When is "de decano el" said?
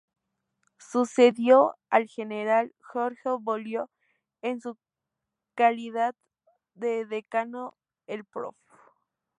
6.73-8.25